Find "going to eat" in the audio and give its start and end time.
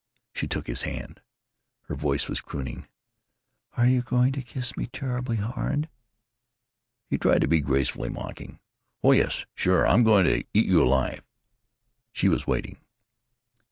10.03-10.65